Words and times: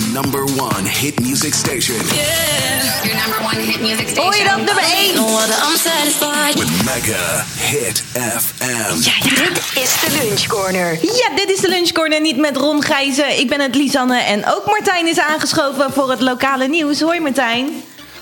Number 0.00 0.44
one 0.44 0.84
hit 0.84 1.20
music 1.20 1.54
station. 1.54 1.94
Yeah. 1.94 3.04
Your 3.04 3.14
number 3.14 3.38
one 3.42 3.56
hit 3.56 3.80
music 3.80 4.08
station. 4.08 4.32
Je 4.32 4.44
dat, 4.44 4.56
nummer 4.56 4.82
1? 4.82 5.14
No 5.14 5.22
other, 5.22 5.54
I'm 5.54 5.76
satisfied. 5.76 6.54
With 6.58 6.84
Mega 6.84 7.44
Hit 7.56 8.02
FM. 8.12 8.94
Dit 8.96 9.84
is 9.84 10.00
de 10.00 10.20
Lunch 10.22 10.46
Corner. 10.46 10.98
Ja, 11.02 11.36
dit 11.36 11.50
is 11.50 11.60
de 11.60 11.68
Lunch 11.68 11.92
Corner, 11.92 12.20
niet 12.20 12.36
met 12.36 12.56
Ron 12.56 12.82
Gijzen. 12.82 13.38
Ik 13.38 13.48
ben 13.48 13.60
het 13.60 13.74
Lisanne 13.74 14.18
en 14.18 14.46
ook 14.46 14.66
Martijn 14.66 15.06
is 15.06 15.18
aangeschoven 15.18 15.92
voor 15.92 16.10
het 16.10 16.20
lokale 16.20 16.68
nieuws. 16.68 17.00
Hoi 17.00 17.20
Martijn. 17.20 17.68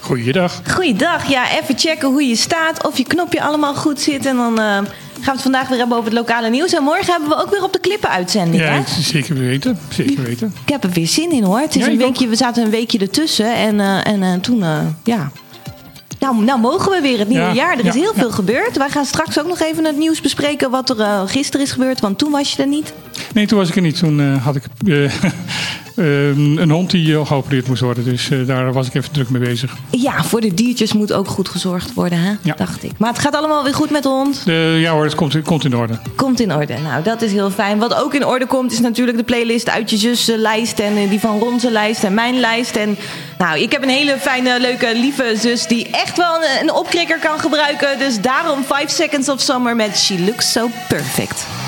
Goeiedag. 0.01 0.61
Goeiedag. 0.75 1.29
Ja, 1.29 1.61
even 1.61 1.79
checken 1.79 2.09
hoe 2.09 2.29
je 2.29 2.37
staat, 2.37 2.87
of 2.87 2.99
je 2.99 3.05
knopje 3.05 3.43
allemaal 3.43 3.75
goed 3.75 4.01
zit. 4.01 4.27
En 4.27 4.37
dan 4.37 4.61
eh, 4.61 4.79
gaan 5.23 5.35
we 5.37 5.41
het 5.43 5.51
vandaag 5.51 5.69
weer 5.69 5.79
hebben 5.79 5.97
over 5.97 6.11
het 6.11 6.19
lokale 6.19 6.51
nieuws. 6.51 6.73
En 6.73 6.83
morgen 6.83 7.07
hebben 7.13 7.29
we 7.29 7.43
ook 7.43 7.51
weer 7.51 7.63
op 7.63 7.73
de 7.73 7.79
klippen 7.81 8.09
uitzending. 8.11 8.63
Ja, 8.63 8.69
hè? 8.73 8.83
zeker 9.03 9.35
weten. 9.39 9.79
Zeker 9.89 10.23
weten. 10.23 10.55
Ik 10.65 10.73
heb 10.73 10.85
er 10.85 10.91
weer 10.91 11.07
zin 11.07 11.31
in 11.33 11.43
hoor. 11.43 11.59
Het 11.59 11.77
is 11.77 11.81
Ja, 11.85 11.87
een 11.87 11.93
ook. 11.93 11.99
weekje, 11.99 12.29
we 12.29 12.37
zaten 12.37 12.65
een 12.65 12.71
weekje 12.71 12.99
ertussen 12.99 13.55
en, 13.55 13.81
eh, 13.81 14.07
en 14.07 14.23
eh, 14.23 14.35
toen, 14.35 14.63
eh, 14.63 14.79
ja. 15.05 15.31
Nou, 16.19 16.45
nou 16.45 16.61
mogen 16.61 16.91
we 16.93 17.01
weer 17.01 17.19
het 17.19 17.29
nieuwe 17.29 17.45
Ja, 17.47 17.53
jaar. 17.53 17.73
Er 17.79 17.87
is 17.87 17.95
ja, 17.95 18.01
heel 18.01 18.13
veel 18.15 18.31
gebeurd. 18.31 18.77
Wij 18.77 18.89
gaan 18.91 19.05
straks 19.05 19.39
ook 19.41 19.47
nog 19.47 19.61
even 19.61 19.85
het 19.85 19.97
nieuws 19.97 20.21
bespreken 20.21 20.71
wat 20.71 20.91
er 20.91 21.29
gisteren 21.29 21.67
is 21.67 21.73
gebeurd. 21.73 22.01
Want 22.01 22.19
toen 22.19 22.31
was 22.31 22.53
je 22.53 22.63
er 22.63 22.69
niet. 22.69 22.93
Nee, 23.35 23.47
toen 23.47 23.59
was 23.59 23.69
ik 23.69 23.77
er 23.77 23.83
niet. 23.83 23.99
Toen 23.99 24.37
had 24.37 24.57
ik 24.57 24.63
een 25.95 26.71
hond 26.71 26.91
die 26.91 27.15
eh, 27.15 27.27
geopereerd 27.27 27.69
moest 27.69 27.83
worden. 27.83 28.05
Dus 28.05 28.31
eh, 28.31 28.47
daar 28.47 28.73
was 28.73 28.87
ik 28.87 28.95
even 28.95 29.13
druk 29.13 29.31
mee 29.31 29.43
bezig. 29.43 29.77
Ja, 29.91 30.25
voor 30.25 30.41
de 30.41 30.55
diertjes 30.55 30.93
moet 30.93 31.13
ook 31.13 31.29
goed 31.29 31.49
gezorgd 31.49 31.95
worden, 31.95 32.19
hè? 32.19 32.33
Ja. 32.43 32.55
dacht 32.55 32.83
ik. 32.83 32.91
Maar 32.97 33.09
het 33.09 33.19
gaat 33.19 33.35
allemaal 33.35 33.65
weer 33.65 33.75
goed 33.75 33.91
met 33.91 34.03
de 34.03 34.09
hond. 34.09 34.43
Eh, 34.47 34.81
ja 34.81 34.93
hoor, 34.93 35.05
het 35.05 35.15
komt, 35.15 35.33
het 35.33 35.45
komt 35.45 35.65
in 35.65 35.77
orde. 35.77 35.99
Komt 36.17 36.41
in 36.41 36.55
orde. 36.55 36.75
Nou, 36.79 37.03
dat 37.03 37.23
is 37.23 37.33
heel 37.33 37.51
fijn. 37.51 37.79
Wat 37.79 37.95
ook 37.95 38.15
in 38.15 38.27
orde 38.27 38.47
komt, 38.47 38.73
is 38.73 38.81
natuurlijk 38.81 39.19
de 39.19 39.25
playlist 39.25 39.71
uit 39.71 39.91
je 39.91 39.97
zussen 39.97 40.39
lijst. 40.39 40.79
En 40.79 41.09
die 41.09 41.21
van 41.21 41.39
Ronse 41.39 41.71
lijst 41.71 42.05
en 42.05 42.15
mijn 42.15 42.41
lijst. 42.41 42.77
En 42.77 42.97
nou, 43.39 43.59
ik 43.59 43.73
heb 43.73 43.83
een 43.83 43.89
hele 43.89 44.17
fijne, 44.19 44.61
leuke, 44.61 44.93
lieve 44.95 45.35
zus 45.39 45.67
die 45.67 45.91
echt 45.91 46.17
wel 46.17 46.35
een, 46.35 46.63
een 46.63 46.73
opkrikker 46.73 47.19
kan 47.19 47.39
gebruiken. 47.39 47.99
Dus 47.99 48.21
daarom 48.21 48.65
5 48.65 48.91
Seconds 48.91 49.29
of 49.29 49.41
Summer 49.41 49.77
met 49.77 49.99
She 49.99 50.25
Looks 50.25 50.53
So 50.53 50.71
Perfect. 50.89 51.62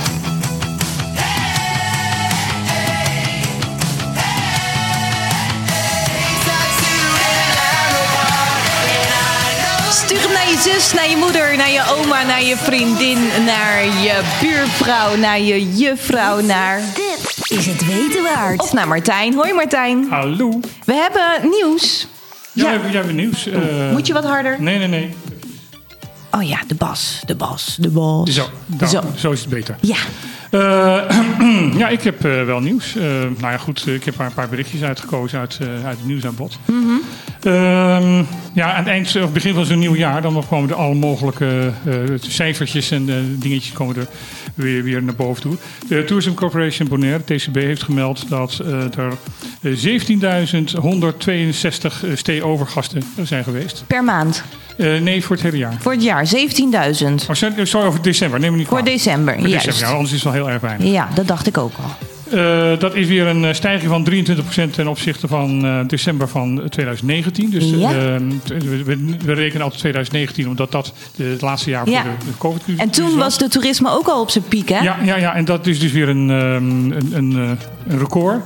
Naar 10.74 11.10
je 11.10 11.16
moeder, 11.16 11.56
naar 11.56 11.70
je 11.70 11.84
oma, 11.98 12.22
naar 12.22 12.42
je 12.42 12.56
vriendin, 12.56 13.18
naar 13.44 13.84
je 13.84 14.20
buurvrouw, 14.40 15.16
naar 15.16 15.40
je 15.40 15.76
juffrouw, 15.76 16.40
naar... 16.40 16.80
Dit 16.94 17.48
is 17.58 17.66
het 17.66 17.86
weten 17.86 18.22
waard. 18.22 18.60
Of 18.60 18.72
naar 18.72 18.88
Martijn. 18.88 19.34
Hoi 19.34 19.52
Martijn. 19.52 20.06
Hallo. 20.10 20.60
We 20.84 20.92
hebben 20.94 21.50
nieuws. 21.50 22.06
Ja, 22.52 22.64
Ja. 22.64 22.72
ja. 22.72 22.80
we 22.80 22.96
hebben 22.96 23.14
nieuws. 23.14 23.46
Eh, 23.46 23.60
Moet 23.92 24.06
je 24.06 24.12
wat 24.12 24.24
harder? 24.24 24.56
Nee, 24.62 24.78
nee, 24.78 24.88
nee. 24.88 25.14
Oh 26.30 26.42
ja, 26.42 26.58
de 26.66 26.74
bas, 26.74 27.20
de 27.26 27.34
bas, 27.34 27.76
de 27.80 27.88
bas. 27.88 28.30
Zo, 28.30 28.48
daar- 28.66 28.88
Zo. 28.88 29.00
zo 29.16 29.30
is 29.30 29.40
het 29.40 29.48
beter. 29.48 29.76
Ja, 29.80 29.96
Eh, 30.50 31.00
ja, 31.82 31.88
ik 31.88 32.02
heb 32.02 32.24
eh, 32.24 32.44
wel 32.44 32.60
nieuws. 32.60 32.96
Eh, 32.96 33.02
nou 33.02 33.52
ja, 33.52 33.56
goed, 33.58 33.86
ik 33.86 34.04
heb 34.04 34.16
maar 34.16 34.26
een 34.26 34.32
paar 34.34 34.48
berichtjes 34.48 34.82
uitgekozen 34.82 35.38
uit, 35.38 35.58
eh, 35.60 35.68
uit 35.86 35.96
het 35.96 36.06
nieuwsaanbod. 36.06 36.58
Ehm, 37.44 38.22
ja, 38.52 38.72
aan 38.72 38.78
het 38.84 38.86
eind, 38.86 39.16
of 39.22 39.32
begin 39.32 39.54
van 39.54 39.64
zo'n 39.64 39.78
nieuw 39.78 39.94
jaar, 39.94 40.22
dan 40.22 40.44
komen 40.48 40.70
er 40.70 40.74
alle 40.76 40.94
mogelijke 40.94 41.72
eh, 41.86 41.94
cijfertjes 42.20 42.90
en 42.90 43.08
eh, 43.08 43.14
dingetjes 43.26 43.72
komen 43.72 43.96
er 43.96 44.06
weer, 44.54 44.82
weer 44.82 45.02
naar 45.02 45.14
boven 45.14 45.42
toe. 45.42 45.56
De 45.88 46.04
Tourism 46.04 46.34
Corporation 46.34 46.88
Bonaire, 46.88 47.24
TCB, 47.24 47.54
heeft 47.54 47.82
gemeld 47.82 48.28
dat 48.28 48.60
eh, 48.64 48.82
er 48.98 49.12
eh, 49.62 49.72
17.162 49.72 49.76
stay-overgasten 52.14 53.02
zijn 53.22 53.44
geweest. 53.44 53.84
per 53.86 54.04
maand. 54.04 54.42
Nee, 54.76 55.24
voor 55.24 55.36
het 55.36 55.44
hele 55.44 55.56
jaar. 55.56 55.76
Voor 55.80 55.92
het 55.92 56.02
jaar 56.02 56.26
17.000. 56.26 56.32
Oh, 57.28 57.34
sorry, 57.64 57.86
over 57.86 58.02
december, 58.02 58.40
neem 58.40 58.52
me 58.52 58.58
niet 58.58 58.66
Voor 58.66 58.84
december, 58.84 59.34
Voor 59.38 59.48
juist. 59.48 59.64
december, 59.64 59.88
ja, 59.88 59.94
anders 59.94 60.12
is 60.12 60.24
het 60.24 60.32
wel 60.32 60.42
heel 60.42 60.50
erg 60.52 60.60
weinig. 60.60 60.90
Ja, 60.90 61.08
dat 61.14 61.26
dacht 61.26 61.46
ik 61.46 61.58
ook 61.58 61.72
al. 61.76 61.90
Eh, 62.34 62.78
dat 62.78 62.94
is 62.94 63.06
weer 63.08 63.26
een 63.26 63.44
eh, 63.44 63.52
stijging 63.54 63.90
van 63.90 64.04
23% 64.04 64.72
ten 64.74 64.88
opzichte 64.88 65.28
van 65.28 65.64
eh, 65.64 65.78
december 65.86 66.28
van 66.28 66.62
2019. 66.68 67.50
Dus 67.50 67.70
Ja. 67.70 67.90
eh, 67.92 68.16
t- 68.44 68.64
we, 69.24 69.32
rekenen 69.32 69.62
altijd 69.62 69.80
2019, 69.80 70.48
omdat 70.48 70.72
dat 70.72 70.92
het 71.16 71.40
laatste 71.40 71.70
jaar 71.70 71.90
Ja. 71.90 72.02
voor 72.02 72.10
de, 72.18 72.24
de 72.26 72.36
COVID-crisis 72.38 72.82
En 72.82 72.90
toen 72.90 73.16
was 73.16 73.38
de 73.38 73.48
toerisme 73.48 73.90
ook 73.90 74.06
al 74.08 74.20
op 74.20 74.30
zijn 74.30 74.44
piek, 74.48 74.68
hè? 74.68 74.78
Ja, 74.78 74.96
ja, 75.04 75.16
ja, 75.16 75.34
en 75.34 75.44
dat 75.44 75.66
is 75.66 75.78
dus 75.80 75.92
weer 75.92 76.08
een, 76.08 76.30
ehm, 76.30 76.90
een, 76.92 77.10
een, 77.12 77.34
een 77.88 77.98
record. 77.98 78.42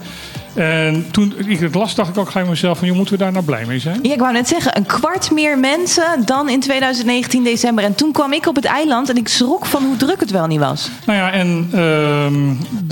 En 0.58 1.06
toen 1.10 1.34
ik 1.46 1.60
het 1.60 1.74
las, 1.74 1.94
dacht 1.94 2.08
ik 2.08 2.19
ook 2.19 2.30
gelijk 2.30 2.48
mezelf: 2.48 2.78
van, 2.78 2.86
joh, 2.86 2.96
moeten 2.96 3.14
we 3.14 3.22
daar 3.22 3.32
nou 3.32 3.44
blij 3.44 3.64
mee 3.66 3.78
zijn? 3.78 3.98
Ja, 4.02 4.12
ik 4.12 4.19
wou 4.19 4.32
net 4.32 4.48
zeggen, 4.48 4.76
een 4.76 4.86
kwart 4.86 5.30
meer 5.30 5.58
mensen 5.58 6.04
dan 6.24 6.48
in 6.48 6.60
2019 6.60 7.44
december. 7.44 7.84
En 7.84 7.94
toen 7.94 8.12
kwam 8.12 8.32
ik 8.32 8.46
op 8.46 8.54
het 8.54 8.64
eiland 8.64 9.08
en 9.10 9.16
ik 9.16 9.28
schrok 9.28 9.66
van 9.66 9.82
hoe 9.84 9.97
druk 9.97 10.20
het 10.20 10.30
wel 10.30 10.47
niet 10.47 10.58
was. 10.58 10.91
Nou 11.06 11.18
ja, 11.18 11.32
en 11.32 11.68
ehm, 11.72 12.48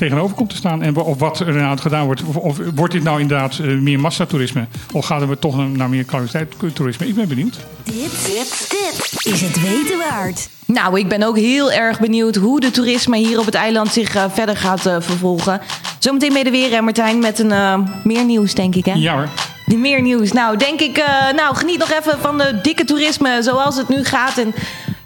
tegenover 0.00 0.36
komt 0.36 0.50
te 0.50 0.56
staan. 0.56 0.82
En 0.82 0.96
of 0.96 1.18
wat 1.18 1.40
er 1.40 1.46
inderdaad 1.46 1.80
gedaan 1.80 2.04
wordt. 2.04 2.22
Of, 2.22 2.36
of 2.36 2.58
wordt 2.74 2.92
dit 2.92 3.02
nou 3.02 3.20
inderdaad 3.20 3.58
eh, 3.58 3.66
meer 3.66 4.00
massatoerisme? 4.00 4.66
Of 4.92 5.06
gaan 5.06 5.28
we 5.28 5.38
toch 5.38 5.76
naar 5.76 5.88
meer 5.88 6.04
kwaliteitstoerisme? 6.04 7.06
Ik 7.06 7.14
ben 7.14 7.28
benieuwd. 7.28 7.58
Dit, 7.84 7.94
dit, 7.94 8.66
dit 8.70 9.32
is 9.32 9.40
het 9.40 9.60
weten 9.62 9.98
waard. 9.98 10.48
Nou, 10.66 10.98
ik 10.98 11.08
ben 11.08 11.22
ook 11.22 11.36
heel 11.36 11.72
erg 11.72 12.00
benieuwd 12.00 12.36
hoe 12.36 12.60
de 12.60 12.70
toerisme 12.70 13.16
hier 13.16 13.38
op 13.38 13.46
het 13.46 13.54
eiland 13.54 13.92
zich 13.92 14.14
eh, 14.14 14.24
verder 14.28 14.56
gaat 14.56 14.86
eh, 14.86 14.96
vervolgen. 15.00 15.60
Zometeen 15.98 16.32
ben 16.32 16.38
je 16.38 16.44
er 16.44 16.50
weer, 16.50 16.70
hè, 16.70 16.80
Martijn, 16.80 17.18
met 17.18 17.38
een 17.38 17.88
meer 18.04 18.24
nieuws, 18.24 18.54
denk 18.54 18.74
ik, 18.74 18.84
hè? 18.84 18.92
Ja 18.92 19.14
hoor. 19.14 19.28
Die 19.70 19.78
meer 19.78 20.02
nieuws. 20.02 20.32
Nou, 20.32 20.56
denk 20.56 20.80
ik, 20.80 20.96
eh, 20.98 21.32
nou, 21.36 21.56
geniet 21.56 21.78
nog 21.78 21.90
even 21.90 22.18
van 22.20 22.38
de 22.38 22.58
dikke 22.62 22.84
toerisme 22.84 23.42
zoals 23.42 23.76
het 23.76 23.88
nu 23.88 24.04
gaat. 24.04 24.38
En 24.38 24.54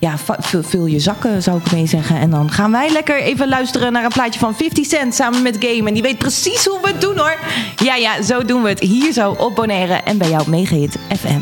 ja, 0.05 0.17
vul, 0.63 0.87
je 0.87 1.01
zakken, 1.01 1.43
zou 1.43 1.59
ik 1.65 1.73
mee 1.73 1.87
zeggen. 1.87 2.17
En 2.17 2.31
dan 2.31 2.51
gaan 2.51 2.71
wij 2.71 2.91
lekker 2.91 3.23
even 3.23 3.49
luisteren 3.49 3.93
naar 3.93 4.05
een 4.05 4.13
plaatje 4.13 4.41
van 4.41 4.55
50 4.55 4.87
Cent 4.87 5.15
samen 5.15 5.43
met 5.43 5.57
Game. 5.59 5.89
En 5.89 5.95
die 5.95 6.03
weet 6.03 6.19
precies 6.19 6.65
hoe 6.65 6.79
we 6.83 6.89
het 6.89 7.01
doen, 7.01 7.19
hoor. 7.19 7.39
Ja, 7.77 7.95
ja, 7.95 8.23
zo 8.23 8.45
doen 8.45 8.63
we 8.63 8.69
het. 8.69 8.81
Hier 8.81 9.13
zo 9.13 9.31
op 9.31 9.55
Bonaire 9.55 9.95
en 9.95 10.19
bij 10.19 10.29
jou 10.29 10.51
Megahit 10.51 10.99
FM. 11.19 11.41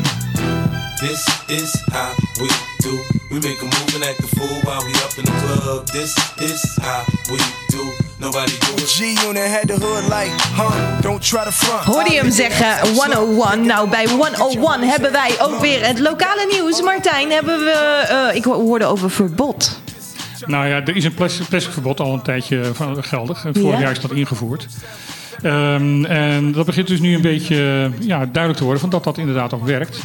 This 0.95 1.27
is 1.47 1.83
how 1.91 2.09
we 2.33 2.49
do. 2.77 2.89
We 3.29 3.35
make 3.35 3.59
a 3.61 3.65
move 3.65 3.95
and 3.95 4.63
while 4.63 4.83
we 4.85 4.91
up 5.03 5.09
the 5.09 5.21
club. 5.21 5.85
This 5.85 6.15
is 6.39 6.77
how 6.81 7.03
we 7.29 7.37
do. 7.67 8.12
Nobody 8.23 8.51
do 8.59 8.73
it. 8.83 8.89
G-Unit 8.89 9.47
had 9.51 9.67
the 9.67 9.85
hood 9.85 10.03
like, 10.03 10.31
huh? 10.55 11.01
Don't 11.01 11.21
try 11.29 11.43
to 11.43 11.51
front. 11.51 11.83
Hoorde 11.83 12.11
je 12.11 12.19
hem 12.19 12.31
zeggen 12.31 12.87
101? 12.93 13.65
Nou, 13.65 13.89
bij 13.89 14.05
101 14.07 14.89
hebben 14.89 15.11
wij 15.11 15.35
ook 15.41 15.59
weer 15.59 15.85
het 15.87 15.99
lokale 15.99 16.47
nieuws. 16.51 16.81
Martijn, 16.81 17.31
hebben 17.31 17.59
we... 17.59 17.71
eh, 18.31 18.35
ik 18.35 18.43
hoorde 18.43 18.85
over 18.85 19.11
verbod. 19.11 19.79
Nou 20.45 20.67
ja, 20.67 20.75
er 20.85 20.95
is 20.95 21.03
een 21.03 21.13
plastic, 21.13 21.47
plasticverbod 21.47 21.99
al 21.99 22.13
een 22.13 22.21
tijdje 22.21 22.63
van, 22.73 23.03
geldig. 23.03 23.45
En 23.45 23.53
Vorig 23.53 23.73
Ja. 23.75 23.79
jaar 23.81 23.91
is 23.91 23.99
dat 23.99 24.11
ingevoerd. 24.11 24.67
Ehm, 25.41 26.05
en 26.05 26.51
dat 26.51 26.65
begint 26.65 26.87
dus 26.87 26.99
nu 26.99 27.15
een 27.15 27.21
beetje 27.21 27.91
ja, 27.99 28.17
duidelijk 28.17 28.55
te 28.57 28.63
worden 28.63 28.81
van 28.81 28.89
dat 28.89 29.03
dat 29.03 29.17
inderdaad 29.17 29.53
ook 29.53 29.65
werkt. 29.65 29.99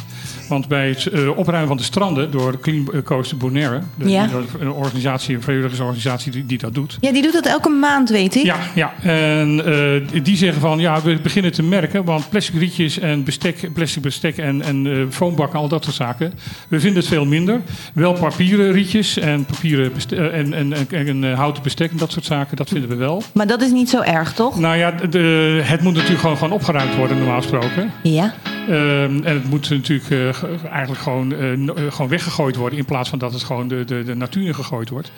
Want 0.49 0.67
bij 0.67 0.89
het 0.89 1.05
eh, 1.05 1.37
opruimen 1.37 1.67
van 1.67 1.77
de 1.77 1.83
stranden 1.83 2.31
door 2.31 2.59
Clean 2.59 2.89
Coast 3.03 3.37
Bonaire, 3.37 3.81
de, 3.95 4.09
Ja. 4.09 4.29
een 4.59 4.71
organisatie, 4.71 5.35
een 5.35 5.41
vrijwilligersorganisatie 5.41 6.31
die, 6.31 6.45
die 6.45 6.57
dat 6.57 6.73
doet. 6.73 6.97
Ja, 6.99 7.11
die 7.11 7.21
doet 7.21 7.33
dat 7.33 7.45
elke 7.45 7.69
maand, 7.69 8.09
weet 8.09 8.35
ik. 8.35 8.43
Ja, 8.43 8.57
ja. 8.75 8.93
en 9.01 9.65
eh, 9.65 10.23
die 10.23 10.37
zeggen 10.37 10.61
van 10.61 10.79
ja, 10.79 11.01
we 11.01 11.19
beginnen 11.21 11.51
te 11.51 11.63
merken, 11.63 12.03
want 12.03 12.29
plastic 12.29 12.55
rietjes 12.59 12.99
en 12.99 13.23
bestek, 13.23 13.73
plastic 13.73 14.01
bestek 14.01 14.37
en, 14.37 14.61
en 14.61 14.87
eh, 14.87 14.93
foambakken, 15.09 15.59
al 15.59 15.67
dat 15.67 15.83
soort 15.83 15.95
zaken, 15.95 16.33
we 16.67 16.79
vinden 16.79 16.99
het 16.99 17.07
veel 17.07 17.25
minder. 17.25 17.61
Wel 17.93 18.13
papieren 18.13 18.71
rietjes 18.71 19.17
en 19.17 19.45
papieren 19.45 19.91
eh, 20.09 20.37
en, 20.37 20.53
en, 20.53 20.73
en, 20.73 21.07
en, 21.07 21.23
eh, 21.23 21.37
houten 21.37 21.63
bestek 21.63 21.91
en 21.91 21.97
dat 21.97 22.11
soort 22.11 22.25
zaken, 22.25 22.57
dat 22.57 22.69
vinden 22.69 22.89
we 22.89 22.95
wel. 22.95 23.23
Maar 23.33 23.47
dat 23.47 23.61
is 23.61 23.71
niet 23.71 23.89
zo 23.89 24.01
erg, 24.01 24.33
toch? 24.33 24.59
Nou 24.59 24.77
ja, 24.77 24.91
de, 24.91 25.59
het 25.63 25.81
moet 25.81 25.93
natuurlijk 25.93 26.19
gewoon, 26.19 26.37
gewoon 26.37 26.53
opgeruimd 26.53 26.95
worden, 26.95 27.17
normaal 27.17 27.41
gesproken. 27.41 27.91
Ja. 28.03 28.33
Ehm, 28.67 29.23
en 29.23 29.33
het 29.33 29.49
moet 29.49 29.69
natuurlijk 29.69 30.09
eh, 30.09 30.33
ge- 30.33 30.47
eigenlijk 30.71 31.01
gewoon, 31.01 31.33
eh, 31.33 31.53
eh, 31.53 31.59
gewoon 31.89 32.07
weggegooid 32.09 32.55
worden 32.55 32.79
in 32.79 32.85
plaats 32.85 33.09
van 33.09 33.19
dat 33.19 33.33
het 33.33 33.43
gewoon 33.43 33.67
de, 33.67 33.85
de, 33.85 34.03
de 34.03 34.15
natuur 34.15 34.45
in 34.45 34.55
gegooid 34.55 34.89
wordt. 34.89 35.11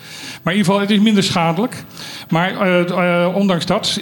Maar 0.43 0.53
in 0.53 0.59
ieder 0.59 0.73
geval, 0.73 0.79
het 0.87 0.97
is 0.97 0.99
minder 0.99 1.23
schadelijk. 1.23 1.83
Maar 2.29 2.53
ondanks 3.33 3.65
dat, 3.65 3.87
eh, 3.97 4.01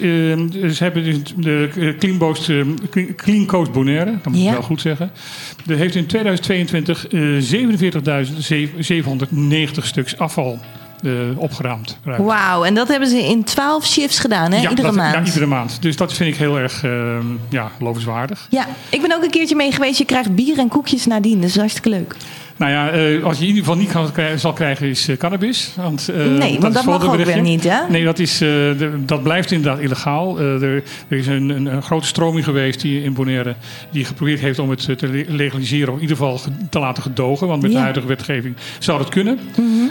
ze 0.70 0.76
hebben 0.78 1.04
dus 1.04 1.18
de 1.36 1.94
Clean 1.98 2.18
Coast, 2.18 2.48
eh, 2.48 2.60
Clean 3.16 3.46
Coast 3.46 3.72
Bonaire, 3.72 4.10
dat 4.22 4.32
moet 4.32 4.40
Ja. 4.42 4.46
ik 4.46 4.52
wel 4.52 4.62
goed 4.62 4.80
zeggen, 4.80 5.10
die 5.66 5.76
heeft 5.76 5.94
in 5.94 6.06
2022 6.06 7.08
eh 7.08 7.20
47.790 7.40 9.86
stuks 9.86 10.18
afval 10.18 10.58
opgeruimd. 11.36 11.98
ruimte. 12.04 12.24
Wauw, 12.24 12.64
en 12.64 12.74
dat 12.74 12.88
hebben 12.88 13.08
ze 13.08 13.24
in 13.24 13.44
12 13.44 13.86
shifts 13.86 14.18
gedaan, 14.18 14.52
hè? 14.52 14.60
Iedere 14.60 14.82
dat- 14.82 14.94
maand. 14.94 15.14
Ja, 15.14 15.24
iedere 15.24 15.46
maand. 15.46 15.82
Dus 15.82 15.96
dat 15.96 16.12
vind 16.12 16.32
ik 16.34 16.36
heel 16.40 16.58
erg 16.58 16.84
ehm, 16.84 17.26
ja, 17.48 17.70
lovenswaardig. 17.78 18.46
Ja, 18.50 18.66
ik 18.88 19.00
ben 19.02 19.14
ook 19.16 19.22
een 19.22 19.30
keertje 19.30 19.56
mee 19.56 19.72
geweest. 19.72 19.98
Je 19.98 20.04
krijgt 20.04 20.34
bier 20.34 20.58
en 20.58 20.68
koekjes 20.68 21.06
nadien. 21.06 21.40
Dus 21.40 21.56
hartstikke 21.56 21.88
leuk. 21.88 22.16
Nou 22.60 22.72
ja, 22.72 22.90
eh, 22.90 23.24
als 23.24 23.36
je 23.36 23.42
in 23.42 23.48
ieder 23.48 23.64
geval 23.64 23.78
niet 23.78 23.90
kan, 23.92 24.38
zal 24.38 24.52
krijgen 24.52 24.86
is 24.88 25.08
eh, 25.08 25.16
cannabis. 25.16 25.72
Want, 25.76 26.08
eh, 26.08 26.16
Nee, 26.26 26.60
want 26.60 26.74
dat 26.74 26.84
mag 26.84 27.04
ook 27.08 27.16
weer 27.24 27.40
niet, 27.40 27.64
hè? 27.64 27.76
Nee, 27.88 28.04
dat, 28.04 28.18
is, 28.18 28.38
de- 28.38 28.92
dat 29.06 29.22
blijft 29.22 29.50
inderdaad 29.50 29.80
illegaal. 29.82 30.40
Er, 30.40 30.62
er 31.08 31.16
is 31.18 31.26
een, 31.26 31.48
een, 31.48 31.66
een 31.66 31.82
grote 31.82 32.06
stroming 32.06 32.44
geweest 32.44 32.80
die 32.80 33.02
in 33.02 33.12
Bonaire... 33.14 33.54
die 33.90 34.04
geprobeerd 34.04 34.40
heeft 34.40 34.58
om 34.58 34.70
het 34.70 34.98
te 34.98 35.08
le- 35.08 35.24
legaliseren... 35.28 35.88
of 35.88 35.94
in 35.94 36.00
ieder 36.02 36.16
geval 36.16 36.38
ge- 36.38 36.50
te 36.70 36.78
laten 36.78 37.02
gedogen. 37.02 37.46
Want 37.46 37.62
met 37.62 37.70
Ja. 37.70 37.76
de 37.76 37.82
huidige 37.82 38.06
wetgeving 38.06 38.56
zou 38.78 38.98
dat 38.98 39.08
kunnen. 39.08 39.38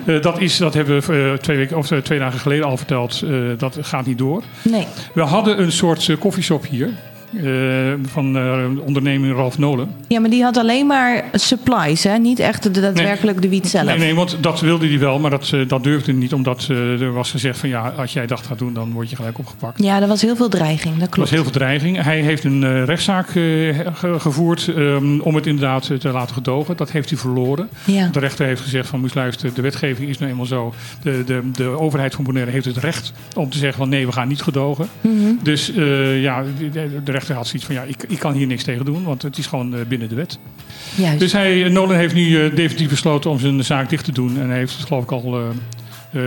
Eh, 0.06 0.22
dat, 0.22 0.40
is, 0.42 0.58
dat 0.58 0.74
hebben 0.74 0.96
we 1.02 1.38
twee, 1.42 1.58
weken, 1.58 1.78
of 1.78 1.88
twee 2.04 2.20
dagen 2.20 2.40
geleden 2.40 2.66
al 2.66 2.78
verteld. 2.78 3.24
Dat 3.58 3.78
gaat 3.82 4.06
niet 4.06 4.18
door. 4.18 4.44
Nee. 4.62 4.88
We 5.14 5.22
hadden 5.22 5.62
een 5.62 5.72
soort 5.72 6.18
koffieshop 6.20 6.66
hier... 6.70 6.90
eh, 7.38 7.94
van 8.04 8.38
eh, 8.38 8.66
onderneming 8.86 9.36
Ralph 9.36 9.58
Nolen. 9.58 9.90
Ja, 10.08 10.20
maar 10.20 10.30
die 10.30 10.44
had 10.44 10.58
alleen 10.58 10.88
maar 10.88 11.24
supplies, 11.34 12.04
hè? 12.04 12.18
Niet 12.18 12.40
echt 12.40 12.64
de, 12.74 12.82
daadwerkelijk 12.82 13.42
de 13.42 13.50
wiet 13.50 13.68
zelf. 13.68 13.86
Nee, 13.86 13.98
nee, 13.98 14.16
want 14.16 14.38
dat 14.42 14.60
wilde 14.62 14.88
hij 14.88 15.00
wel, 15.00 15.20
maar 15.20 15.30
dat, 15.32 15.50
eh, 15.54 15.68
dat 15.68 15.84
durfde 15.84 16.14
niet. 16.14 16.34
Omdat 16.34 16.68
er 16.68 17.14
was 17.14 17.32
gezegd 17.32 17.60
van 17.60 17.70
ja, 17.70 17.94
als 17.98 18.14
jij 18.14 18.28
dat 18.28 18.42
gaat 18.46 18.58
doen, 18.58 18.74
dan 18.74 18.92
word 18.92 19.10
je 19.10 19.16
gelijk 19.16 19.38
opgepakt. 19.38 19.84
Ja, 19.84 20.02
er 20.02 20.08
was 20.08 20.22
heel 20.22 20.36
veel 20.36 20.50
dreiging, 20.50 20.94
dat 20.94 20.94
Er 20.94 21.00
was 21.08 21.10
klopt. 21.10 21.30
heel 21.30 21.42
veel 21.44 21.52
dreiging. 21.52 22.04
Hij 22.04 22.20
heeft 22.22 22.44
een 22.44 22.86
rechtszaak 22.86 23.30
ge- 23.30 23.92
gevoerd 24.18 24.68
ehm, 24.68 25.20
om 25.20 25.36
het 25.36 25.46
inderdaad 25.48 25.90
te 26.00 26.10
laten 26.12 26.34
gedogen. 26.36 26.78
Dat 26.78 26.92
heeft 26.92 27.10
hij 27.10 27.18
verloren. 27.20 27.70
Ja. 27.86 28.08
De 28.12 28.20
rechter 28.20 28.46
heeft 28.46 28.62
gezegd 28.62 28.88
van 28.90 29.00
moest 29.00 29.16
luisteren, 29.16 29.54
de 29.56 29.62
wetgeving 29.62 30.10
is 30.10 30.18
nou 30.18 30.32
eenmaal 30.32 30.46
zo. 30.46 30.74
De, 31.04 31.24
de, 31.26 31.42
de 31.54 31.64
overheid 31.80 32.16
van 32.16 32.24
Bonaire 32.24 32.52
heeft 32.52 32.66
het 32.66 32.78
recht 32.78 33.14
om 33.36 33.50
te 33.50 33.58
zeggen 33.58 33.78
van 33.78 33.90
nee, 33.90 34.06
we 34.06 34.12
gaan 34.12 34.28
niet 34.28 34.42
gedogen. 34.42 34.88
Mhm. 35.02 35.14
Dus 35.44 35.72
ja, 36.22 36.44
de, 36.72 36.90
de 37.04 37.12
rechter 37.20 37.36
had 37.36 37.48
zoiets 37.48 37.66
van 37.66 37.76
ja, 37.76 37.84
ik, 37.84 38.04
ik 38.08 38.20
kan 38.20 38.34
hier 38.34 38.48
niks 38.48 38.64
tegen 38.64 38.86
doen, 38.86 39.04
want 39.04 39.22
het 39.22 39.38
is 39.38 39.46
gewoon 39.48 39.74
eh, 39.76 39.80
binnen 39.88 40.10
de 40.10 40.16
wet. 40.16 40.38
Juist. 40.96 41.20
Dus 41.20 41.32
hij, 41.32 41.70
Nolan 41.70 41.96
heeft 41.96 42.14
nu 42.14 42.44
eh, 42.46 42.56
definitief 42.56 42.90
besloten 42.90 43.30
om 43.32 43.40
zijn 43.40 43.64
zaak 43.64 43.90
dicht 43.90 44.06
te 44.06 44.12
doen. 44.12 44.40
En 44.40 44.50
hij 44.50 44.58
heeft 44.58 44.78
het 44.78 44.88
geloof 44.88 45.04
ik 45.04 45.12
al 45.12 45.40
eh, 45.40 45.48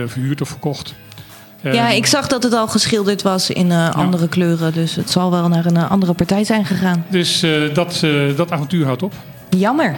eh, 0.01 0.07
verhuurd 0.09 0.41
of 0.41 0.47
verkocht. 0.49 0.93
ja, 1.61 1.89
Eh, 1.89 1.95
ik 1.95 2.05
zag 2.05 2.27
dat 2.27 2.43
het 2.43 2.53
al 2.53 2.67
geschilderd 2.67 3.21
was 3.21 3.49
in 3.49 3.71
eh, 3.71 3.89
andere 3.95 4.27
kleuren. 4.27 4.73
Dus 4.73 4.95
het 4.95 5.09
zal 5.09 5.31
wel 5.31 5.47
naar 5.47 5.65
een 5.65 5.77
eh, 5.77 5.91
andere 5.91 6.13
partij 6.13 6.43
zijn 6.43 6.65
gegaan. 6.65 7.05
Dus 7.09 7.43
eh, 7.43 7.51
dat, 7.73 7.99
eh, 8.03 8.11
dat 8.35 8.51
avontuur 8.51 8.85
houdt 8.85 9.03
op. 9.03 9.13
Jammer. 9.49 9.95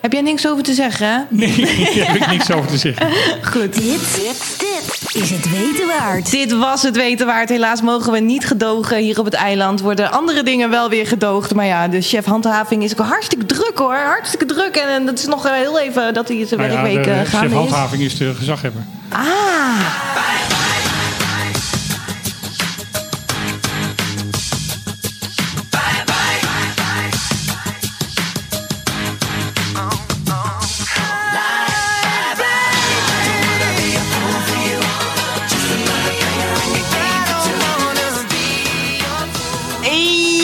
Heb 0.00 0.12
jij 0.12 0.20
niks 0.20 0.46
over 0.48 0.62
te 0.62 0.74
zeggen, 0.74 1.06
hè? 1.06 1.18
Nee, 1.28 1.56
daar 1.96 2.06
heb 2.06 2.16
ik 2.16 2.26
niks 2.26 2.52
over 2.52 2.70
te 2.70 2.76
zeggen. 2.76 3.06
Goed. 3.52 3.74
Dit, 3.74 4.14
dit, 4.14 4.56
dit 4.58 5.22
is 5.22 5.30
het 5.30 5.50
weten 5.50 5.86
waard. 5.86 6.30
Dit 6.30 6.52
was 6.52 6.82
het 6.82 6.96
weten 6.96 7.26
waard. 7.26 7.48
Helaas 7.48 7.82
mogen 7.82 8.12
we 8.12 8.18
niet 8.18 8.46
gedogen 8.46 8.96
hier 8.96 9.18
op 9.18 9.24
het 9.24 9.34
eiland. 9.34 9.80
Worden 9.80 10.10
andere 10.12 10.42
dingen 10.42 10.70
wel 10.70 10.88
weer 10.88 11.06
gedoogd. 11.06 11.54
Maar 11.54 11.66
ja, 11.66 11.88
de 11.88 12.00
chef 12.00 12.24
handhaving 12.24 12.82
is 12.82 12.92
ook 12.92 13.06
hartstikke 13.06 13.46
druk 13.46 13.78
hoor. 13.78 13.94
Hartstikke 13.94 14.44
druk. 14.44 14.76
En, 14.76 14.88
en 14.88 15.06
het 15.06 15.18
is 15.18 15.26
nog 15.26 15.50
heel 15.50 15.78
even 15.78 16.14
dat 16.14 16.28
hij 16.28 16.46
zijn 16.46 16.60
Nou 16.60 16.72
ja, 16.72 16.82
werkweek 16.82 17.04
de 17.04 17.10
eh, 17.10 17.20
chef 17.20 17.42
is. 17.42 17.52
handhaving 17.52 18.02
is 18.02 18.16
de 18.16 18.34
gezaghebber. 18.34 18.82
Ah. 19.08 20.09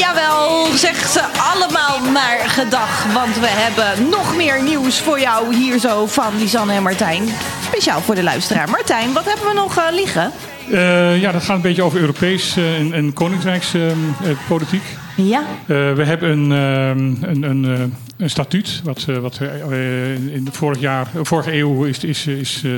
Jawel, 0.06 0.66
zeg 0.66 1.06
ze 1.06 1.22
allemaal 1.52 2.12
maar 2.12 2.38
gedag. 2.38 3.12
Want 3.12 3.38
we 3.38 3.46
hebben 3.46 4.08
nog 4.08 4.36
meer 4.36 4.62
nieuws 4.62 5.00
voor 5.00 5.20
jou 5.20 5.54
hier 5.54 5.78
zo 5.78 6.06
van 6.06 6.38
Lisanne 6.38 6.72
en 6.72 6.82
Martijn. 6.82 7.22
Speciaal 7.64 8.00
voor 8.00 8.14
de 8.14 8.22
luisteraar. 8.22 8.70
Martijn, 8.70 9.12
wat 9.12 9.24
hebben 9.24 9.46
we 9.46 9.54
nog 9.54 9.76
eh, 9.76 9.84
liggen? 9.90 10.32
Eh, 10.70 11.20
ja, 11.20 11.32
dat 11.32 11.42
gaat 11.42 11.56
een 11.56 11.62
beetje 11.62 11.82
over 11.82 12.00
Europees 12.00 12.56
eh, 12.56 12.78
en, 12.78 12.92
en 12.92 13.12
koninkrijkspolitiek. 13.12 14.82
Ja, 15.16 15.42
we 15.66 16.02
hebben 16.04 16.30
een, 16.30 16.50
een, 16.50 17.42
een, 17.42 17.94
een 18.16 18.30
statuut, 18.30 18.80
wat, 18.84 19.04
eh, 19.08 19.18
wat 19.18 19.38
eh, 19.38 20.14
in 20.14 20.44
het 20.44 20.56
vorig 20.56 20.80
jaar, 20.80 21.08
eh, 21.14 21.20
vorige 21.22 21.54
eeuw 21.54 21.84
is, 21.84 22.04
is, 22.04 22.26
is, 22.26 22.62
eh, 22.64 22.72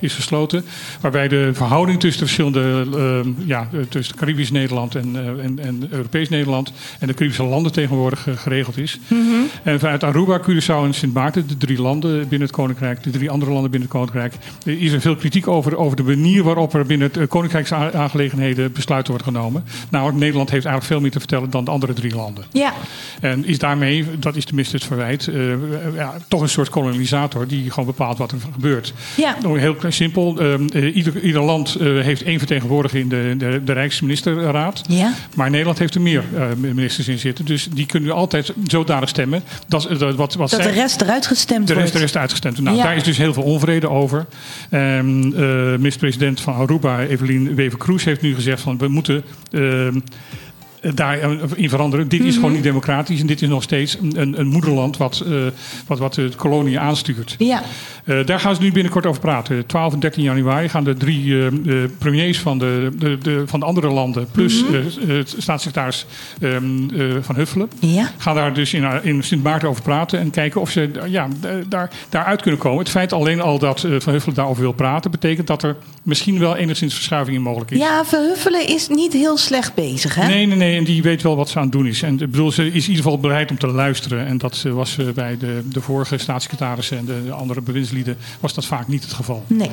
is 0.00 0.14
gesloten. 0.14 0.64
Waarbij 1.00 1.28
de 1.28 1.50
verhouding 1.52 2.00
tussen 2.00 2.20
de 2.20 2.26
verschillende, 2.26 2.86
ehm, 2.98 3.46
ja, 3.46 3.68
eh, 3.72 3.80
tussen 3.88 4.16
Caribisch 4.16 4.50
Nederland 4.50 4.94
en, 4.94 5.16
eh, 5.16 5.44
en, 5.44 5.58
en 5.58 5.88
Europees 5.90 6.28
Nederland 6.28 6.72
en 6.98 7.06
de 7.06 7.14
Caribische 7.14 7.42
landen 7.42 7.72
tegenwoordig 7.72 8.26
eh, 8.26 8.36
geregeld 8.36 8.78
is. 8.78 8.98
En 9.62 9.80
vanuit 9.80 10.04
Aruba, 10.04 10.40
Curaçao 10.40 10.84
en 10.84 10.94
Sint 10.94 11.14
Maarten, 11.14 11.46
de 11.46 11.56
drie 11.56 11.80
landen 11.80 12.18
binnen 12.18 12.40
het 12.40 12.50
Koninkrijk, 12.50 13.02
de 13.02 13.10
drie 13.10 13.30
andere 13.30 13.52
landen 13.52 13.70
binnen 13.70 13.88
het 13.88 13.98
Koninkrijk, 13.98 14.34
is 14.64 14.92
er 14.92 15.00
veel 15.00 15.16
kritiek 15.16 15.48
over, 15.48 15.76
over 15.76 15.96
de 15.96 16.02
manier 16.02 16.42
waarop 16.42 16.74
er 16.74 16.86
binnen 16.86 17.06
het 17.06 17.16
eh, 17.16 17.28
Koninkrijksaangelegenheden 17.28 18.72
besluiten 18.72 19.12
worden 19.12 19.32
genomen. 19.32 19.64
Nou, 19.90 20.14
Nederland 20.14 20.50
heeft 20.50 20.64
eigenlijk 20.64 20.94
veel 20.94 21.00
meer 21.00 21.10
te 21.10 21.18
vertellen 21.18 21.50
dan 21.50 21.64
de 21.64 21.70
andere 21.70 21.92
drie 21.92 22.14
landen. 22.14 22.44
ja. 22.52 22.72
En 23.20 23.44
is 23.44 23.58
daarmee, 23.58 24.06
dat 24.18 24.36
is 24.36 24.44
tenminste 24.44 24.78
verwijt, 24.86 25.28
eh, 25.28 25.34
ja, 25.94 26.14
toch 26.28 26.40
een 26.40 26.48
soort 26.48 26.68
kolonisator 26.68 27.46
die 27.46 27.70
gewoon 27.70 27.86
bepaalt 27.86 28.18
wat 28.18 28.32
er 28.32 28.38
gebeurt. 28.52 28.92
Ja. 29.16 29.36
Nou, 29.42 29.58
heel 29.60 29.76
simpel, 29.88 30.38
ehm, 30.40 30.66
eh, 30.66 30.96
ieder, 30.96 31.20
ieder 31.20 31.42
land 31.42 31.74
eh, 31.74 31.86
heeft 32.00 32.22
één 32.22 32.38
vertegenwoordiger 32.38 33.00
in 33.00 33.08
de, 33.08 33.34
de, 33.38 33.60
de 33.64 33.72
Rijksministerraad. 33.72 34.82
Ja. 34.88 35.12
Maar 35.34 35.50
Nederland 35.50 35.78
heeft 35.78 35.94
er 35.94 36.00
meer 36.00 36.24
eh, 36.36 36.46
ministers 36.56 37.08
in 37.08 37.18
zitten. 37.18 37.44
Dus 37.44 37.68
die 37.74 37.86
kunnen 37.86 38.10
altijd 38.14 38.52
zodanig 38.66 39.08
stemmen. 39.08 39.42
Dat, 39.68 39.82
dat, 39.98 40.00
wat, 40.00 40.16
wat 40.16 40.50
Dat 40.50 40.50
zij- 40.50 40.72
de 40.72 40.80
rest 40.80 41.00
eruit 41.00 41.26
gestemd 41.26 41.66
de 41.66 41.72
rest, 41.72 41.78
wordt. 41.78 41.92
de 41.92 41.98
rest 41.98 42.16
uitgestemd. 42.16 42.60
Nou, 42.60 42.76
Ja. 42.76 42.82
daar 42.82 42.96
is 42.96 43.02
dus 43.04 43.16
heel 43.18 43.32
veel 43.32 43.42
onvrede 43.42 43.88
over. 43.90 44.26
Ehm, 44.70 45.32
eh, 45.32 45.42
Minister-president 45.76 46.40
van 46.40 46.54
Aruba, 46.54 47.00
Evelien 47.00 47.54
Wever-Kroes, 47.54 48.04
heeft 48.04 48.20
nu 48.22 48.34
gezegd 48.34 48.60
van 48.60 48.78
we 48.78 48.88
moeten 48.88 49.24
ehm, 50.84 50.94
daarin 50.94 51.68
veranderen. 51.68 52.08
Dit 52.08 52.20
is 52.20 52.26
Mhm. 52.26 52.34
gewoon 52.34 52.52
niet 52.52 52.62
democratisch 52.62 53.20
en 53.20 53.26
dit 53.26 53.42
is 53.42 53.48
nog 53.48 53.62
steeds 53.62 53.96
een, 54.02 54.40
een, 54.40 54.46
moederland 54.46 54.96
wat, 54.96 55.22
eh, 55.26 55.32
wat, 55.86 55.98
wat 55.98 56.14
de 56.14 56.30
kolonie 56.36 56.78
aanstuurt. 56.78 57.34
Ja. 57.38 57.62
Eh, 58.04 58.26
daar 58.26 58.40
gaan 58.40 58.54
ze 58.54 58.62
nu 58.62 58.72
binnenkort 58.72 59.06
over 59.06 59.20
praten. 59.20 59.66
12 59.66 59.92
en 59.92 60.00
13 60.00 60.22
januari 60.22 60.68
gaan 60.68 60.84
de 60.84 60.94
drie 60.94 61.38
eh, 61.44 61.46
premiers 61.98 62.38
van 62.38 62.58
de, 62.58 62.90
de, 62.98 63.18
de, 63.18 63.42
van 63.46 63.60
de 63.60 63.66
andere 63.66 63.88
landen... 63.88 64.26
plus 64.32 64.64
eh, 64.66 65.08
het 65.08 65.34
staatssecretaris 65.38 66.06
ehm, 66.40 66.54
eh, 67.00 67.04
Van 67.20 67.34
Huffelen... 67.36 67.68
Ja. 67.80 68.10
gaan 68.18 68.34
daar 68.34 68.54
dus 68.54 68.74
in, 68.74 68.84
in 69.02 69.22
Sint 69.22 69.42
Maarten 69.42 69.68
over 69.68 69.82
praten... 69.82 70.20
en 70.20 70.30
kijken 70.30 70.60
of 70.60 70.70
ze 70.70 70.90
eh, 71.02 71.10
ja, 71.10 71.28
eh, 71.42 71.50
daar, 71.68 71.90
daaruit 72.08 72.42
kunnen 72.42 72.60
komen. 72.60 72.78
Het 72.78 72.88
feit 72.88 73.12
alleen 73.12 73.40
al 73.40 73.58
dat 73.58 73.84
eh, 73.84 73.90
Van 73.98 74.12
Huffelen 74.12 74.34
daarover 74.36 74.62
wil 74.62 74.72
praten... 74.72 75.10
betekent 75.10 75.46
dat 75.46 75.62
er 75.62 75.76
misschien 76.02 76.38
wel 76.38 76.56
enigszins 76.56 76.94
verschuiving 76.94 77.36
in 77.36 77.42
mogelijk 77.42 77.70
is. 77.70 77.78
Ja, 77.78 78.04
Verhuffelen 78.04 78.66
is 78.68 78.88
niet 78.88 79.12
heel 79.12 79.36
slecht 79.36 79.74
bezig, 79.74 80.14
hè? 80.14 80.26
Nee, 80.26 80.46
nee, 80.46 80.56
nee. 80.56 80.73
En 80.76 80.84
die 80.84 81.02
weet 81.02 81.22
wel 81.22 81.36
wat 81.36 81.48
ze 81.48 81.56
aan 81.56 81.62
het 81.62 81.72
doen 81.72 81.86
is. 81.86 82.02
En 82.02 82.12
ik 82.12 82.30
bedoel, 82.30 82.52
ze 82.52 82.66
is 82.66 82.72
in 82.84 82.90
ieder 82.90 83.04
geval 83.04 83.18
bereid 83.18 83.50
om 83.50 83.58
te 83.58 83.66
luisteren. 83.66 84.26
En 84.26 84.38
dat 84.38 84.62
eh, 84.66 84.72
was 84.72 84.98
eh, 84.98 85.06
bij 85.14 85.36
de, 85.38 85.62
de 85.72 85.80
vorige 85.80 86.18
staatssecretarissen 86.18 86.98
en 86.98 87.04
de, 87.04 87.22
de 87.24 87.32
andere 87.32 87.60
bewindslieden 87.60 88.16
was 88.40 88.54
dat 88.54 88.64
vaak 88.64 88.88
niet 88.88 89.02
het 89.02 89.12
geval. 89.12 89.44
Nee. 89.46 89.70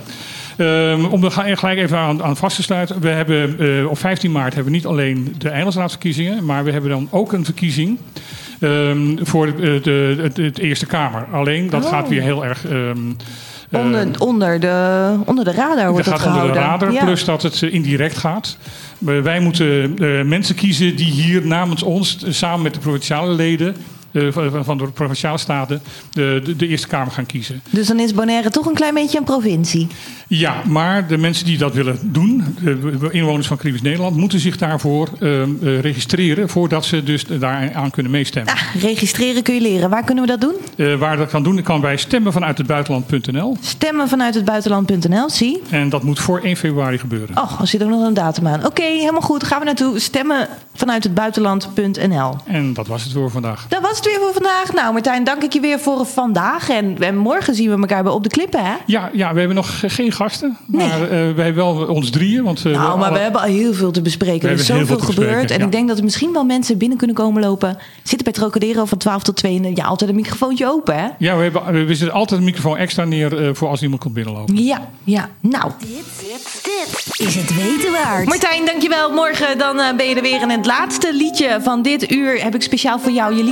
Ehm, 0.57 1.05
om 1.05 1.23
er 1.23 1.31
gelijk 1.31 1.79
even 1.79 1.97
aan, 1.97 2.23
aan 2.23 2.37
vast 2.37 2.55
te 2.55 2.63
sluiten. 2.63 2.99
We 3.01 3.09
hebben 3.09 3.59
eh, 3.79 3.89
op 3.89 3.97
15 3.97 4.31
maart 4.31 4.53
hebben 4.53 4.71
we 4.71 4.77
niet 4.77 4.87
alleen 4.87 5.35
de 5.37 5.49
eilandsraadverkiezingen, 5.49 6.45
maar 6.45 6.63
we 6.63 6.71
hebben 6.71 6.89
dan 6.89 7.07
ook 7.11 7.33
een 7.33 7.45
verkiezing 7.45 7.97
ehm, 8.59 9.17
voor 9.21 9.55
de, 9.55 10.51
Eerste 10.55 10.85
Kamer. 10.85 11.25
Alleen 11.31 11.69
dat 11.69 11.83
Oh. 11.83 11.89
gaat 11.89 12.09
weer 12.09 12.21
heel 12.21 12.45
erg. 12.45 12.65
ehm, 12.65 12.73
eh, 12.73 12.85
Onder, 13.71 14.07
onder, 14.19 14.59
de, 14.59 15.15
onder 15.25 15.45
de 15.45 15.51
radar 15.51 15.91
wordt 15.91 16.05
dat 16.05 16.13
het 16.13 16.23
gaat 16.23 16.35
onder 16.35 16.53
gehouden. 16.53 16.53
de 16.53 16.85
radar, 16.85 16.91
Ja. 16.91 17.03
plus 17.05 17.25
dat 17.25 17.41
het 17.41 17.61
eh, 17.61 17.73
indirect 17.73 18.17
gaat. 18.17 18.57
Wij 18.97 19.39
moeten 19.39 19.97
eh, 19.97 20.21
mensen 20.23 20.55
kiezen 20.55 20.95
die 20.95 21.11
hier 21.11 21.47
namens 21.47 21.83
ons, 21.83 22.23
eh, 22.23 22.31
samen 22.31 22.61
met 22.61 22.73
de 22.73 22.79
provinciale 22.79 23.33
leden 23.33 23.75
van 24.11 24.65
van 24.65 24.77
de 24.77 24.87
provinciale 24.87 25.37
staten, 25.37 25.81
de, 26.11 26.41
de, 26.43 26.55
de 26.55 26.67
Eerste 26.67 26.87
Kamer 26.87 27.11
gaan 27.11 27.25
kiezen. 27.25 27.61
Dus 27.69 27.87
dan 27.87 27.99
is 27.99 28.13
Bonaire 28.13 28.49
toch 28.49 28.65
een 28.65 28.73
klein 28.73 28.93
beetje 28.93 29.17
een 29.17 29.23
provincie. 29.23 29.87
Ja, 30.27 30.61
maar 30.67 31.07
de 31.07 31.17
mensen 31.17 31.45
die 31.45 31.57
dat 31.57 31.73
willen 31.73 31.99
doen, 32.01 32.55
de 32.61 33.09
inwoners 33.11 33.47
van 33.47 33.57
Caribisch 33.57 33.81
Nederland, 33.81 34.15
moeten 34.15 34.39
zich 34.39 34.57
daarvoor 34.57 35.09
eh, 35.19 35.41
eh, 35.41 35.49
registreren 35.79 36.49
voordat 36.49 36.85
ze 36.85 37.03
dus 37.03 37.25
daar 37.25 37.73
aan 37.73 37.89
kunnen 37.89 38.11
meestemmen. 38.11 38.53
Ah, 38.53 38.75
registreren 38.79 39.43
kun 39.43 39.53
je 39.53 39.61
leren. 39.61 39.89
Waar 39.89 40.03
kunnen 40.03 40.23
we 40.23 40.29
dat 40.29 40.41
doen? 40.41 40.55
Eh, 40.77 40.95
waar 40.95 41.17
dat 41.17 41.29
kan 41.29 41.43
doen, 41.43 41.61
kan 41.61 41.81
bij 41.81 41.97
stemmen 41.97 42.33
vanuit 42.33 42.57
het 42.57 42.67
buitenland.nl. 42.67 43.57
Stemmen 43.61 44.07
vanuit 44.07 44.35
het 44.35 44.45
buitenland.nl, 44.45 45.29
zie. 45.29 45.61
En 45.69 45.89
dat 45.89 46.03
moet 46.03 46.19
voor 46.19 46.39
1 46.43 46.55
februari 46.57 46.97
gebeuren. 46.97 47.37
Oh, 47.37 47.61
er 47.61 47.67
zit 47.67 47.83
ook 47.83 47.89
nog 47.89 48.05
een 48.05 48.13
datum 48.13 48.47
aan. 48.47 48.65
Oké, 48.65 48.83
helemaal 48.83 49.21
goed. 49.21 49.43
Gaan 49.43 49.59
we 49.59 49.65
naartoe. 49.65 49.99
Stemmen 49.99 50.47
vanuit 50.73 51.03
het 51.03 51.13
buitenland.nl. 51.13 52.35
En 52.45 52.73
dat 52.73 52.87
was 52.87 53.03
het 53.03 53.13
voor 53.13 53.31
vandaag. 53.31 53.65
Dat 53.67 53.81
was 53.81 54.00
het 54.03 54.09
weer 54.11 54.19
voor 54.19 54.33
vandaag. 54.33 54.73
Nou, 54.73 54.93
Martijn, 54.93 55.23
dank 55.23 55.43
ik 55.43 55.53
je 55.53 55.59
weer 55.59 55.79
voor 55.79 56.05
vandaag. 56.05 56.69
En, 56.69 56.97
en 56.99 57.17
morgen 57.17 57.55
zien 57.55 57.69
we 57.69 57.77
elkaar 57.81 58.03
bij 58.03 58.11
Op 58.11 58.23
de 58.23 58.29
Klippen, 58.29 58.65
hè? 58.65 58.73
Ja, 58.85 59.09
ja, 59.13 59.33
we 59.33 59.39
hebben 59.39 59.55
nog 59.55 59.79
geen 59.85 60.11
gasten. 60.11 60.57
Nee. 60.65 60.87
Maar 60.87 61.01
eh, 61.01 61.09
wij 61.09 61.45
hebben 61.45 61.55
wel 61.55 61.85
ons 61.87 62.09
drieën. 62.09 62.43
Want, 62.43 62.65
eh, 62.65 62.71
Nou, 62.71 62.97
maar 62.97 63.07
alle- 63.07 63.17
we 63.17 63.23
hebben 63.23 63.41
al 63.41 63.47
heel 63.47 63.73
veel 63.73 63.91
te 63.91 64.01
bespreken. 64.01 64.41
We 64.47 64.53
Er 64.53 64.59
is 64.59 64.65
zoveel 64.65 64.99
gebeurd. 64.99 65.51
En 65.51 65.59
ja. 65.59 65.65
ik 65.65 65.71
denk 65.71 65.87
dat 65.87 65.97
er 65.97 66.03
misschien 66.03 66.33
wel 66.33 66.43
mensen 66.43 66.77
binnen 66.77 66.97
kunnen 66.97 67.15
komen 67.15 67.41
lopen. 67.41 67.77
Zitten 68.03 68.23
bij 68.23 68.33
Trocadero 68.33 68.85
van 68.85 68.97
12 68.97 69.23
tot 69.23 69.35
2. 69.35 69.59
En 69.63 69.75
ja, 69.75 69.85
altijd 69.85 70.09
een 70.09 70.15
microfoontje 70.15 70.67
open, 70.67 70.95
hè? 70.95 71.07
Ja, 71.17 71.35
we, 71.37 71.43
hebben, 71.43 71.85
we 71.85 71.95
zetten 71.95 72.17
altijd 72.17 72.39
een 72.39 72.45
microfoon 72.45 72.77
extra 72.77 73.03
neer 73.03 73.45
eh, 73.45 73.49
voor 73.53 73.67
als 73.69 73.81
iemand 73.81 74.01
komt 74.01 74.13
binnenlopen. 74.13 74.63
Ja, 74.63 74.87
ja. 75.03 75.29
Nou, 75.39 75.71
Dit, 75.79 75.89
dit, 76.19 76.61
dit 76.63 77.27
is 77.27 77.35
het 77.35 77.55
weten 77.55 77.91
waard. 77.91 78.25
Martijn, 78.25 78.65
dankjewel. 78.65 79.11
Morgen 79.13 79.57
dan 79.57 79.75
ben 79.97 80.05
je 80.09 80.15
er 80.15 80.21
weer. 80.21 80.41
En 80.41 80.49
het 80.49 80.65
laatste 80.65 81.13
liedje 81.13 81.57
van 81.61 81.81
dit 81.81 82.11
uur 82.11 82.43
heb 82.43 82.55
ik 82.55 82.61
speciaal 82.61 82.99
voor 82.99 83.11
jou 83.11 83.35
je 83.35 83.43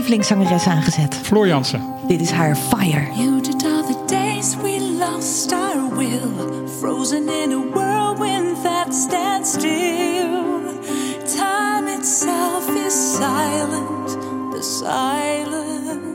zangeres 0.47 0.67
aangezet. 0.67 1.15
Floor 1.15 1.47
Jansen. 1.47 1.81
Dit 2.07 2.21
is 2.21 2.31
haar 2.31 2.57
Fire. 2.57 3.07
You 3.15 3.41
the 3.41 4.03
days 4.05 4.55
we 4.61 4.79
lost 4.79 5.51
our 5.51 5.89
will. 5.95 6.67
Frozen 6.79 7.27
in 7.29 7.51
a 7.51 7.61
whirlwind 7.73 8.61
that 8.63 8.93
stands 8.93 9.49
still. 9.49 10.61
Time 11.37 11.87
itself 11.87 12.69
is 12.85 13.15
silent. 13.15 14.17
The 14.51 14.61
silence. 14.61 16.08